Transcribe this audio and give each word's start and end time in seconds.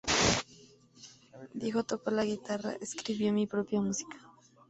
Dijo: 1.53 1.83
"Toco 1.83 2.09
la 2.09 2.25
guitarra, 2.25 2.73
escribo 2.81 3.31
mi 3.31 3.45
propia 3.45 3.79
música. 3.81 4.17